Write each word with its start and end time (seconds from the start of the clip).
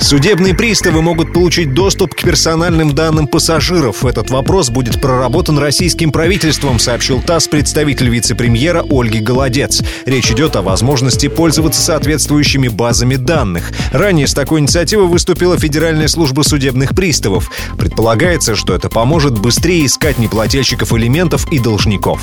Судебные 0.00 0.54
приставы 0.54 1.02
могут 1.02 1.32
получить 1.32 1.74
доступ 1.74 2.14
к 2.14 2.22
персональным 2.22 2.94
данным 2.94 3.26
пассажиров. 3.26 4.04
Этот 4.04 4.30
вопрос 4.30 4.70
будет 4.70 5.00
проработан 5.00 5.58
российским 5.58 6.12
правительством, 6.12 6.78
сообщил 6.78 7.20
ТАСС 7.20 7.48
представитель 7.48 8.08
вице-премьера 8.08 8.84
Ольги 8.88 9.18
Голодец. 9.18 9.82
Речь 10.06 10.30
идет 10.30 10.56
о 10.56 10.62
возможности 10.62 11.28
пользоваться 11.28 11.80
соответствующими 11.80 12.68
базами 12.68 13.16
данных. 13.16 13.72
Ранее 13.92 14.28
с 14.28 14.34
такой 14.34 14.60
инициативой 14.60 15.08
выступила 15.08 15.58
Федеральная 15.58 16.08
служба 16.08 16.42
судебных 16.42 16.94
приставов. 16.94 17.50
Предполагается, 17.76 18.54
что 18.54 18.74
это 18.74 18.88
поможет 18.88 19.38
быстрее 19.38 19.84
искать 19.84 20.18
неплательщиков 20.18 20.92
элементов 20.92 21.50
и 21.52 21.58
должников. 21.58 22.22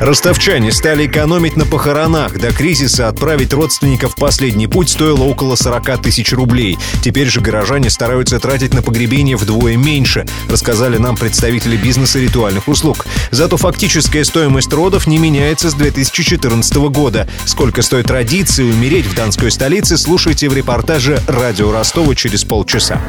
Ростовчане 0.00 0.70
стали 0.70 1.06
экономить 1.06 1.56
на 1.56 1.66
похоронах. 1.66 2.38
До 2.38 2.52
кризиса 2.52 3.08
отправить 3.08 3.52
родственников 3.52 4.12
в 4.12 4.16
последний 4.16 4.68
путь 4.68 4.90
стоило 4.90 5.24
около 5.24 5.56
40 5.56 6.02
тысяч 6.02 6.32
рублей. 6.32 6.78
Теперь 7.02 7.28
же 7.28 7.40
горожане 7.40 7.90
стараются 7.90 8.38
тратить 8.38 8.74
на 8.74 8.82
погребение 8.82 9.36
вдвое 9.36 9.76
меньше, 9.76 10.24
рассказали 10.48 10.98
нам 10.98 11.16
представители 11.16 11.76
бизнеса 11.76 12.20
ритуальных 12.20 12.68
услуг. 12.68 13.06
Зато 13.32 13.56
фактическая 13.56 14.22
стоимость 14.22 14.72
родов 14.72 15.08
не 15.08 15.18
меняется 15.18 15.68
с 15.68 15.74
2014 15.74 16.76
года. 16.90 17.26
Сколько 17.44 17.82
стоит 17.82 18.06
традиции 18.06 18.62
умереть 18.62 19.06
в 19.06 19.16
Донской 19.16 19.50
столице, 19.50 19.98
слушайте 19.98 20.48
в 20.48 20.54
репортаже 20.54 21.20
«Радио 21.26 21.72
Ростова» 21.72 22.14
через 22.14 22.44
полчаса. 22.44 23.00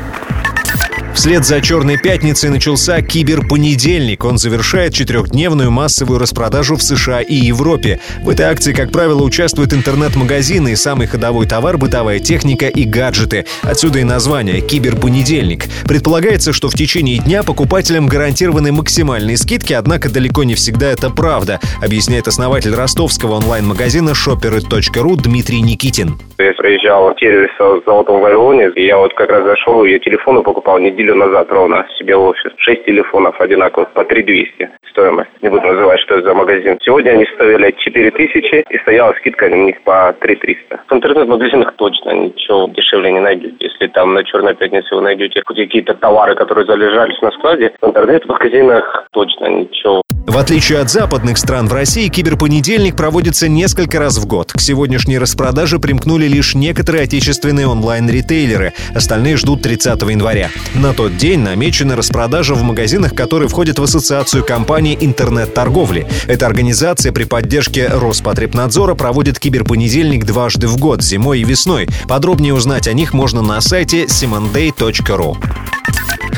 Вслед 1.20 1.44
за 1.44 1.60
«Черной 1.60 1.98
пятницей» 1.98 2.50
начался 2.50 3.02
киберпонедельник. 3.02 4.24
Он 4.24 4.38
завершает 4.38 4.94
четырехдневную 4.94 5.70
массовую 5.70 6.18
распродажу 6.18 6.78
в 6.78 6.82
США 6.82 7.20
и 7.20 7.34
Европе. 7.34 8.00
В 8.24 8.30
этой 8.30 8.46
акции, 8.46 8.72
как 8.72 8.94
правило, 8.94 9.22
участвуют 9.22 9.74
интернет-магазины 9.74 10.72
и 10.72 10.76
самый 10.78 11.08
ходовой 11.08 11.46
товар– 11.46 11.78
бытовая 11.78 12.20
техника 12.20 12.68
и 12.68 12.86
гаджеты. 12.86 13.46
Отсюда 13.64 14.00
и 14.00 14.06
название 14.06 14.62
«Киберпонедельник». 14.62 15.66
Предполагается, 15.86 16.54
что 16.54 16.70
в 16.70 16.74
течение 16.74 17.18
дня 17.18 17.44
покупателям 17.44 18.08
гарантированы 18.08 18.72
максимальные 18.72 19.36
скидки, 19.36 19.74
однако 19.74 20.10
далеко 20.10 20.46
не 20.46 20.56
всегда 20.56 20.90
это 20.90 21.10
правда, 21.10 21.60
объясняет 21.84 22.30
основатель 22.30 22.74
ростовского 22.74 23.34
онлайн-магазина 23.34 24.12
shoppery.ru 24.12 25.18
Дмитрий 25.18 25.60
Никитин. 25.60 26.18
Я 26.38 26.54
приезжал 26.54 27.14
в 27.14 27.20
сервис 27.20 27.50
в 27.60 27.82
Золотом 27.86 28.22
Вавилоне, 28.22 28.70
и 28.76 28.86
я 28.86 28.98
вот 28.98 29.14
как 29.16 29.30
раз 29.30 29.44
зашел, 29.44 29.84
я 29.84 30.00
телефоны 30.00 30.44
покупал 30.44 30.80
неделю 30.80 31.09
назад 31.16 31.52
ровно 31.52 31.86
себе 31.98 32.16
в 32.16 32.22
офис. 32.22 32.52
Шесть 32.58 32.86
телефонов 32.86 33.40
одинаковых 33.40 33.92
по 33.94 34.04
3200 34.04 34.70
стоимость. 35.00 35.30
Не 35.42 35.50
буду 35.50 35.68
называть, 35.68 36.00
что 36.02 36.16
это 36.16 36.28
за 36.28 36.34
магазин. 36.34 36.78
Сегодня 36.82 37.12
они 37.12 37.26
стоили 37.36 37.72
4000 37.78 38.66
и 38.70 38.78
стояла 38.80 39.14
скидка 39.14 39.50
на 39.50 39.56
них 39.56 39.82
по 39.84 40.14
3300. 40.20 40.82
В 40.88 40.94
интернет-магазинах 40.94 41.74
точно 41.76 42.12
ничего 42.12 42.68
дешевле 42.70 43.12
не 43.12 43.20
найдете. 43.20 43.56
Если 43.60 43.88
там 43.88 44.14
на 44.14 44.24
Черной 44.24 44.56
пятнице 44.56 44.96
вы 44.96 45.02
найдете 45.02 45.42
какие-то 45.42 45.94
товары, 45.96 46.36
которые 46.36 46.66
залежались 46.66 47.22
на 47.22 47.32
складе, 47.32 47.72
в 47.82 47.88
интернет-магазинах 47.88 49.08
точно 49.12 49.48
ничего 49.48 50.02
в 50.30 50.38
отличие 50.38 50.78
от 50.78 50.92
западных 50.92 51.40
стран, 51.40 51.68
в 51.68 51.74
России 51.74 52.08
киберпонедельник 52.08 52.96
проводится 52.96 53.50
несколько 53.50 53.98
раз 53.98 54.20
в 54.20 54.28
год. 54.28 54.54
К 54.54 54.60
сегодняшней 54.60 55.18
распродаже 55.18 55.80
примкнули 55.80 56.28
лишь 56.28 56.54
некоторые 56.54 57.06
отечественные 57.06 57.68
онлайн-ритейлеры. 57.68 58.74
Остальные 58.94 59.38
ждут 59.38 59.64
30 59.64 60.00
января. 60.04 60.50
На 60.76 60.94
тот 60.94 61.18
день 61.18 61.40
намечена 61.40 61.96
распродажа 61.96 62.54
в 62.54 62.62
магазинах, 62.62 63.16
которые 63.16 63.50
входят 63.50 63.80
в 63.80 63.84
ассоциацию 63.84 64.46
компаний 64.46 64.89
интернет-торговли. 65.00 66.08
Эта 66.28 66.46
организация 66.46 67.12
при 67.12 67.24
поддержке 67.24 67.88
Роспотребнадзора 67.88 68.96
проводит 68.96 69.40
киберпонедельник 69.40 70.26
дважды 70.26 70.68
в 70.68 70.78
год, 70.78 71.04
зимой 71.04 71.42
и 71.42 71.44
весной. 71.44 71.88
Подробнее 72.08 72.54
узнать 72.54 72.88
о 72.88 72.94
них 72.94 73.14
можно 73.14 73.42
на 73.42 73.60
сайте 73.62 74.06
simonday.ru. 74.06 75.38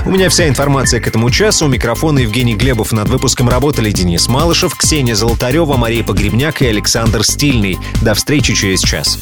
У 0.06 0.10
меня 0.10 0.30
вся 0.30 0.48
информация 0.48 1.00
к 1.00 1.08
этому 1.08 1.30
часу. 1.30 1.66
У 1.66 1.70
микрофона 1.70 2.20
Евгений 2.20 2.56
Глебов. 2.56 2.92
Над 2.92 3.08
выпуском 3.10 3.50
работали 3.50 3.92
Денис 3.92 4.28
Малышев, 4.28 4.76
Ксения 4.76 5.16
Золотарева, 5.16 5.78
Мария 5.78 6.04
Погребняк 6.04 6.62
и 6.62 6.68
Александр 6.68 7.24
Стильный. 7.24 7.78
До 8.02 8.16
встречи 8.16 8.56
через 8.56 8.82
час. 8.82 9.20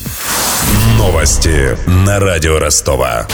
Новости 0.97 1.77
на 1.87 2.19
радио 2.19 2.59
Ростова. 2.59 3.27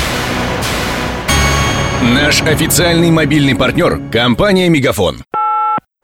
Наш 2.01 2.41
официальный 2.41 3.11
мобильный 3.11 3.55
партнер– 3.55 3.99
компания 4.11 4.69
«Мегафон». 4.69 5.23